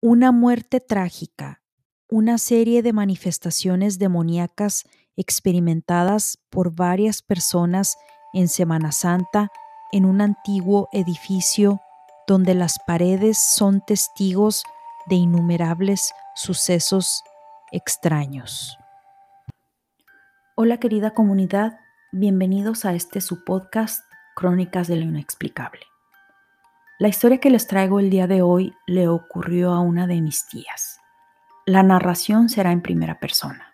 [0.00, 1.60] Una muerte trágica,
[2.08, 4.84] una serie de manifestaciones demoníacas
[5.16, 7.96] experimentadas por varias personas
[8.32, 9.50] en Semana Santa
[9.90, 11.80] en un antiguo edificio
[12.28, 14.62] donde las paredes son testigos
[15.08, 17.24] de innumerables sucesos
[17.72, 18.78] extraños.
[20.54, 21.76] Hola querida comunidad,
[22.12, 24.04] bienvenidos a este su podcast
[24.36, 25.80] Crónicas de lo Inexplicable.
[27.00, 30.48] La historia que les traigo el día de hoy le ocurrió a una de mis
[30.48, 31.00] tías.
[31.64, 33.72] La narración será en primera persona.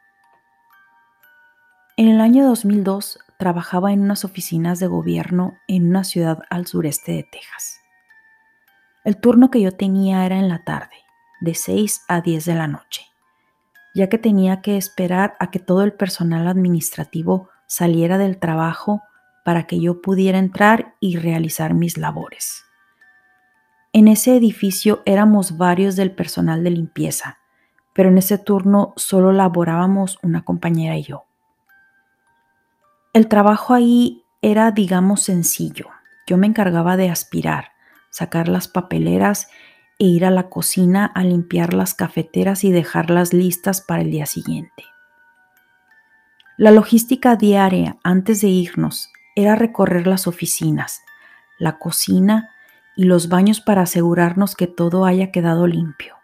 [1.96, 7.12] En el año 2002 trabajaba en unas oficinas de gobierno en una ciudad al sureste
[7.12, 7.80] de Texas.
[9.04, 10.96] El turno que yo tenía era en la tarde,
[11.40, 13.06] de 6 a 10 de la noche,
[13.94, 19.00] ya que tenía que esperar a que todo el personal administrativo saliera del trabajo
[19.46, 22.64] para que yo pudiera entrar y realizar mis labores.
[23.96, 27.38] En ese edificio éramos varios del personal de limpieza,
[27.92, 31.26] pero en ese turno solo laborábamos una compañera y yo.
[33.12, 35.90] El trabajo ahí era, digamos, sencillo.
[36.26, 37.70] Yo me encargaba de aspirar,
[38.10, 39.46] sacar las papeleras
[40.00, 44.26] e ir a la cocina a limpiar las cafeteras y dejarlas listas para el día
[44.26, 44.82] siguiente.
[46.56, 51.00] La logística diaria antes de irnos era recorrer las oficinas,
[51.60, 52.53] la cocina
[52.96, 56.14] y los baños para asegurarnos que todo haya quedado limpio.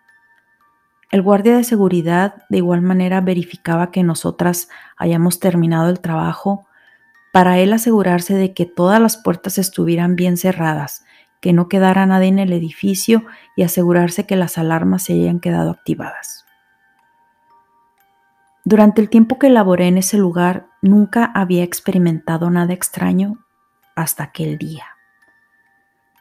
[1.10, 6.66] El guardia de seguridad de igual manera verificaba que nosotras hayamos terminado el trabajo
[7.32, 11.04] para él asegurarse de que todas las puertas estuvieran bien cerradas,
[11.40, 13.24] que no quedara nadie en el edificio
[13.56, 16.44] y asegurarse que las alarmas se hayan quedado activadas.
[18.64, 23.44] Durante el tiempo que laboré en ese lugar nunca había experimentado nada extraño
[23.96, 24.84] hasta aquel día.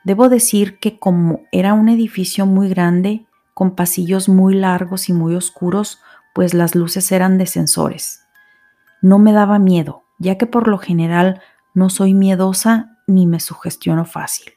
[0.04, 5.36] Debo decir que como era un edificio muy grande, con pasillos muy largos y muy
[5.36, 6.00] oscuros,
[6.34, 8.24] pues las luces eran de sensores.
[9.02, 11.42] No me daba miedo, ya que por lo general
[11.74, 14.54] no soy miedosa ni me sugestiono fácil.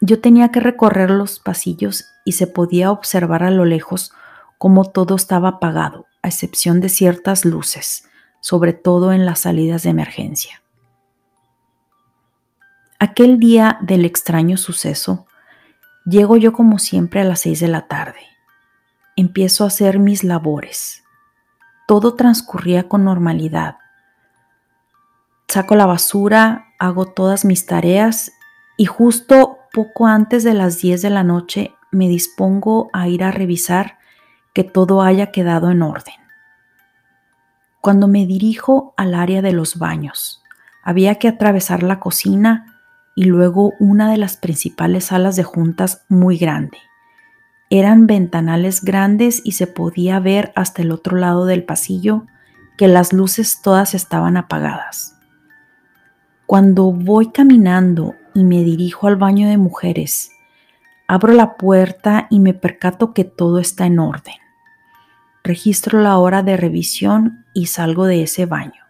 [0.00, 4.12] Yo tenía que recorrer los pasillos y se podía observar a lo lejos
[4.58, 8.08] cómo todo estaba apagado, a excepción de ciertas luces,
[8.40, 10.62] sobre todo en las salidas de emergencia.
[13.02, 15.26] Aquel día del extraño suceso,
[16.04, 18.20] llego yo como siempre a las seis de la tarde.
[19.16, 21.02] Empiezo a hacer mis labores.
[21.88, 23.78] Todo transcurría con normalidad.
[25.48, 28.32] Saco la basura, hago todas mis tareas
[28.76, 33.30] y justo poco antes de las 10 de la noche me dispongo a ir a
[33.30, 33.96] revisar
[34.52, 36.16] que todo haya quedado en orden.
[37.80, 40.42] Cuando me dirijo al área de los baños,
[40.82, 42.76] había que atravesar la cocina
[43.14, 46.78] y luego una de las principales salas de juntas muy grande.
[47.68, 52.26] Eran ventanales grandes y se podía ver hasta el otro lado del pasillo
[52.76, 55.16] que las luces todas estaban apagadas.
[56.46, 60.32] Cuando voy caminando y me dirijo al baño de mujeres,
[61.06, 64.34] abro la puerta y me percato que todo está en orden.
[65.44, 68.82] Registro la hora de revisión y salgo de ese baño.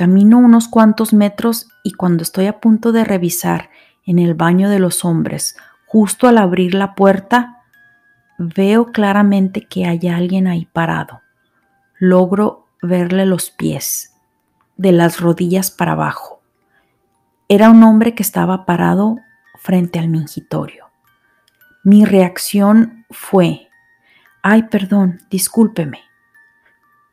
[0.00, 3.68] Camino unos cuantos metros y cuando estoy a punto de revisar
[4.06, 7.58] en el baño de los hombres, justo al abrir la puerta,
[8.38, 11.20] veo claramente que hay alguien ahí parado.
[11.98, 14.14] Logro verle los pies,
[14.78, 16.40] de las rodillas para abajo.
[17.50, 19.18] Era un hombre que estaba parado
[19.58, 20.86] frente al mingitorio.
[21.84, 23.68] Mi reacción fue,
[24.42, 26.00] ay, perdón, discúlpeme.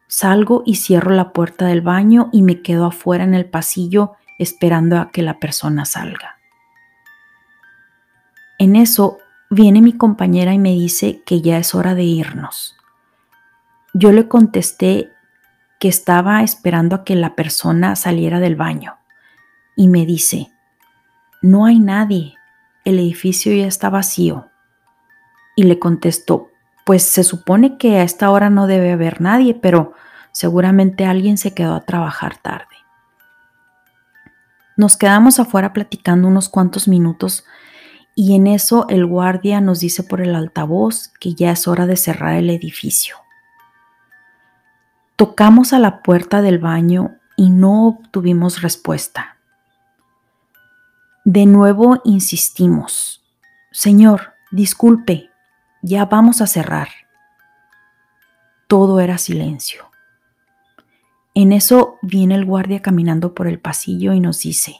[0.07, 4.97] Salgo y cierro la puerta del baño y me quedo afuera en el pasillo esperando
[4.97, 6.37] a que la persona salga.
[8.57, 9.19] En eso
[9.49, 12.75] viene mi compañera y me dice que ya es hora de irnos.
[13.93, 15.11] Yo le contesté
[15.79, 18.97] que estaba esperando a que la persona saliera del baño
[19.75, 20.51] y me dice,
[21.41, 22.35] no hay nadie,
[22.83, 24.49] el edificio ya está vacío.
[25.55, 26.49] Y le contesto,
[26.87, 29.91] pues se supone que a esta hora no debe haber nadie, pero
[30.31, 32.77] seguramente alguien se quedó a trabajar tarde.
[34.77, 37.43] Nos quedamos afuera platicando unos cuantos minutos
[38.15, 41.97] y en eso el guardia nos dice por el altavoz que ya es hora de
[41.97, 43.17] cerrar el edificio.
[45.17, 49.35] Tocamos a la puerta del baño y no obtuvimos respuesta.
[51.25, 53.25] De nuevo insistimos,
[53.73, 55.31] Señor, disculpe,
[55.87, 56.89] ya vamos a cerrar.
[58.67, 59.89] Todo era silencio.
[61.33, 64.79] En eso viene el guardia caminando por el pasillo y nos dice,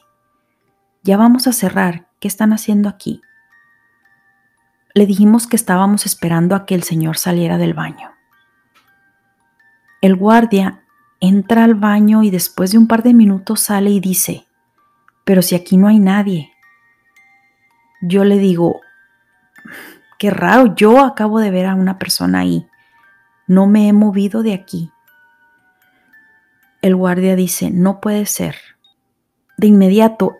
[1.02, 3.22] ya vamos a cerrar, ¿qué están haciendo aquí?
[4.98, 8.10] le dijimos que estábamos esperando a que el señor saliera del baño.
[10.00, 10.82] El guardia
[11.20, 14.46] entra al baño y después de un par de minutos sale y dice,
[15.24, 16.52] pero si aquí no hay nadie.
[18.02, 18.80] Yo le digo,
[20.18, 22.66] qué raro, yo acabo de ver a una persona ahí.
[23.46, 24.90] No me he movido de aquí.
[26.82, 28.56] El guardia dice, no puede ser.
[29.56, 30.36] De inmediato,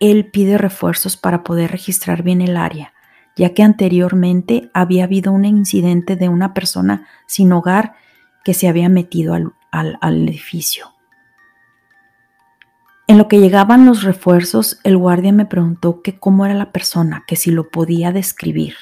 [0.00, 2.94] él pide refuerzos para poder registrar bien el área,
[3.36, 7.94] ya que anteriormente había habido un incidente de una persona sin hogar
[8.44, 10.94] que se había metido al, al edificio.
[13.06, 17.24] En lo que llegaban los refuerzos, el guardia me preguntó que cómo era la persona,
[17.26, 18.74] que si lo podía describir.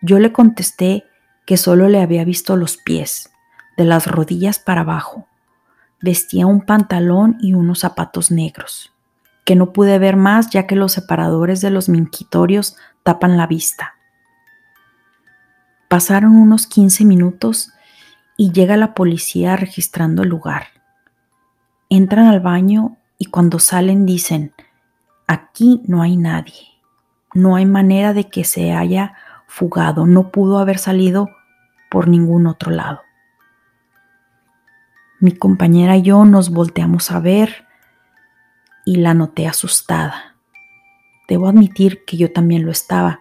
[0.00, 1.04] Yo le contesté
[1.46, 3.30] que solo le había visto los pies,
[3.76, 5.26] de las rodillas para abajo.
[6.00, 8.92] Vestía un pantalón y unos zapatos negros,
[9.44, 13.94] que no pude ver más ya que los separadores de los minquitorios tapan la vista.
[15.88, 17.72] Pasaron unos 15 minutos
[18.36, 20.68] y llega la policía registrando el lugar.
[21.88, 24.52] Entran al baño y cuando salen dicen,
[25.26, 26.68] aquí no hay nadie,
[27.32, 29.14] no hay manera de que se haya
[29.48, 31.28] fugado, no pudo haber salido
[31.90, 33.00] por ningún otro lado.
[35.18, 37.66] Mi compañera y yo nos volteamos a ver
[38.84, 40.36] y la noté asustada.
[41.28, 43.20] Debo admitir que yo también lo estaba,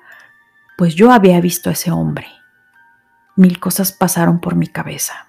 [0.77, 2.27] pues yo había visto a ese hombre.
[3.35, 5.27] Mil cosas pasaron por mi cabeza.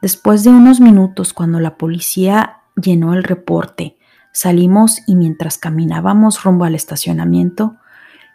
[0.00, 3.98] Después de unos minutos, cuando la policía llenó el reporte.
[4.32, 7.76] Salimos y mientras caminábamos rumbo al estacionamiento,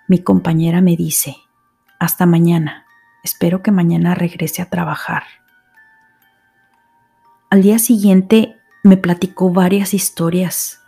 [0.08, 1.38] mi compañera me dice,
[2.00, 2.86] hasta mañana,
[3.24, 5.24] espero que mañana regrese a trabajar.
[7.50, 10.82] Al día siguiente me platicó varias historias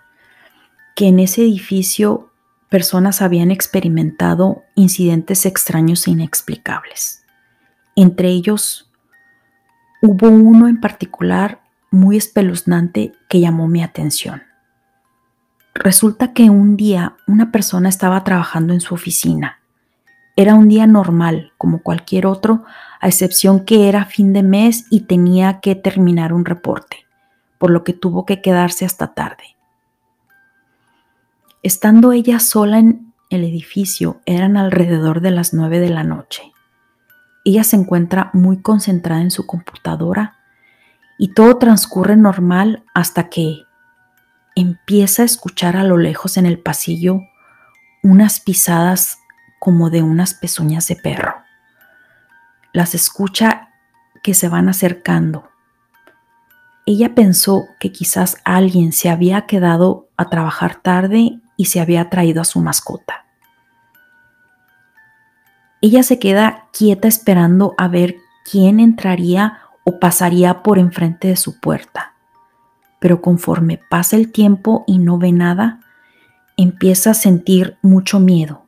[0.95, 2.31] que en ese edificio
[2.69, 7.23] personas habían experimentado incidentes extraños e inexplicables.
[7.95, 8.91] Entre ellos,
[10.01, 11.61] hubo uno en particular
[11.91, 14.43] muy espeluznante que llamó mi atención.
[15.75, 19.59] Resulta que un día una persona estaba trabajando en su oficina.
[20.37, 22.63] Era un día normal, como cualquier otro,
[23.01, 27.05] a excepción que era fin de mes y tenía que terminar un reporte,
[27.57, 29.57] por lo que tuvo que quedarse hasta tarde.
[31.61, 36.53] Estando ella sola en el edificio, eran alrededor de las nueve de la noche.
[37.43, 40.37] Ella se encuentra muy concentrada en su computadora
[41.17, 43.64] y todo transcurre normal hasta que
[44.55, 47.21] empieza a escuchar a lo lejos en el pasillo
[48.01, 49.19] unas pisadas
[49.59, 51.35] como de unas pezuñas de perro.
[52.71, 53.69] Las escucha
[54.23, 55.49] que se van acercando.
[56.85, 62.41] Ella pensó que quizás alguien se había quedado a trabajar tarde y se había traído
[62.41, 63.25] a su mascota.
[65.81, 68.15] Ella se queda quieta esperando a ver
[68.49, 72.14] quién entraría o pasaría por enfrente de su puerta.
[72.99, 75.81] Pero conforme pasa el tiempo y no ve nada,
[76.57, 78.65] empieza a sentir mucho miedo,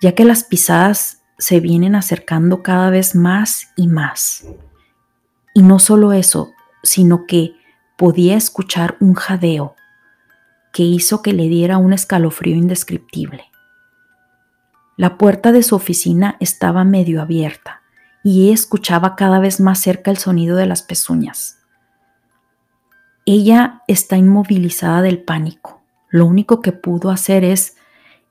[0.00, 4.44] ya que las pisadas se vienen acercando cada vez más y más.
[5.54, 6.52] Y no solo eso,
[6.82, 7.54] sino que
[7.96, 9.74] podía escuchar un jadeo
[10.72, 13.44] que hizo que le diera un escalofrío indescriptible.
[14.96, 17.82] La puerta de su oficina estaba medio abierta
[18.22, 21.61] y escuchaba cada vez más cerca el sonido de las pezuñas.
[23.24, 25.82] Ella está inmovilizada del pánico.
[26.08, 27.76] Lo único que pudo hacer es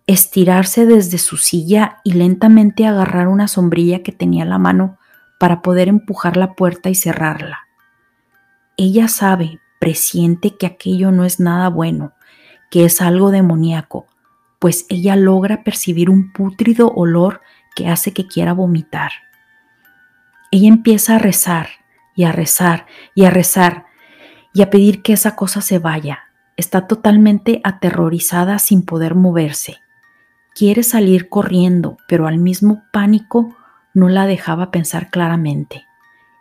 [0.05, 4.97] estirarse desde su silla y lentamente agarrar una sombrilla que tenía a la mano
[5.39, 7.59] para poder empujar la puerta y cerrarla.
[8.77, 12.13] Ella sabe, presiente que aquello no es nada bueno,
[12.69, 14.07] que es algo demoníaco,
[14.59, 17.41] pues ella logra percibir un pútrido olor
[17.75, 19.11] que hace que quiera vomitar.
[20.51, 21.69] Ella empieza a rezar
[22.15, 23.85] y a rezar y a rezar
[24.53, 26.19] y a pedir que esa cosa se vaya.
[26.57, 29.77] Está totalmente aterrorizada sin poder moverse.
[30.53, 33.55] Quiere salir corriendo, pero al mismo pánico
[33.93, 35.85] no la dejaba pensar claramente.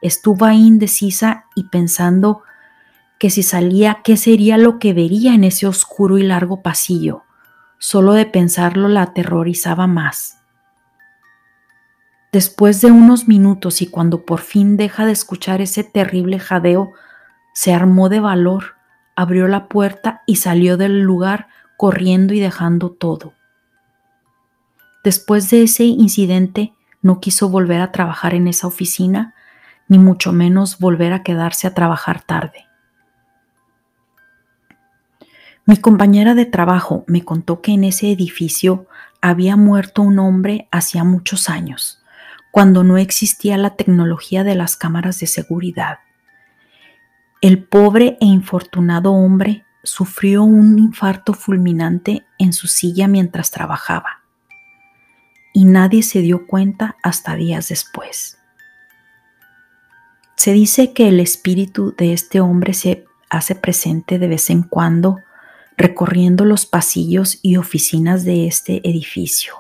[0.03, 2.43] Estuvo ahí indecisa y pensando
[3.19, 7.25] que si salía, ¿qué sería lo que vería en ese oscuro y largo pasillo?
[7.79, 10.39] Solo de pensarlo la aterrorizaba más.
[12.33, 16.93] Después de unos minutos y cuando por fin deja de escuchar ese terrible jadeo,
[17.53, 18.77] se armó de valor,
[19.17, 23.35] abrió la puerta y salió del lugar corriendo y dejando todo.
[25.03, 29.35] Después de ese incidente, no quiso volver a trabajar en esa oficina,
[29.89, 32.67] ni mucho menos volver a quedarse a trabajar tarde.
[35.65, 38.87] Mi compañera de trabajo me contó que en ese edificio
[39.21, 42.03] había muerto un hombre hacía muchos años,
[42.51, 46.01] cuando no existía la tecnología de las cámaras de seguridad.
[47.41, 54.21] El pobre e infortunado hombre sufrió un infarto fulminante en su silla mientras trabajaba
[55.53, 58.39] y nadie se dio cuenta hasta días después.
[60.37, 65.19] Se dice que el espíritu de este hombre se hace presente de vez en cuando
[65.77, 69.55] recorriendo los pasillos y oficinas de este edificio.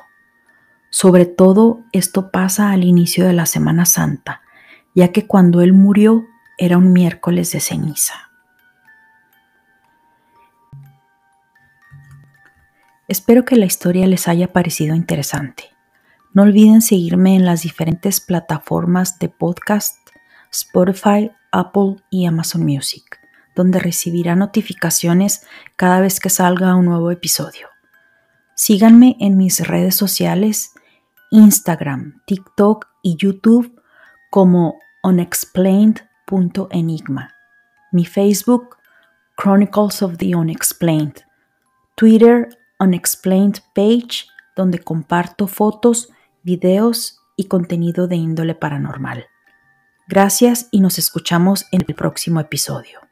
[0.91, 4.43] Sobre todo esto pasa al inicio de la Semana Santa,
[4.95, 6.27] ya que cuando él murió
[6.61, 8.31] era un miércoles de ceniza.
[13.09, 15.65] Espero que la historia les haya parecido interesante.
[16.35, 19.97] No olviden seguirme en las diferentes plataformas de podcast,
[20.53, 23.19] Spotify, Apple y Amazon Music,
[23.57, 27.69] donde recibirá notificaciones cada vez que salga un nuevo episodio.
[28.55, 30.73] Síganme en mis redes sociales,
[31.31, 33.81] Instagram, TikTok y YouTube
[34.31, 34.79] como
[36.31, 37.35] unexplained.enigma.
[37.93, 38.79] Mi Facebook,
[39.37, 41.25] Chronicles of the Unexplained.
[41.97, 46.09] Twitter, Unexplained Page, donde comparto fotos
[46.43, 49.27] videos y contenido de índole paranormal.
[50.09, 53.10] Gracias y nos escuchamos en el próximo episodio.